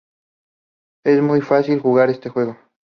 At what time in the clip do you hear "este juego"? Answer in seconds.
2.09-2.57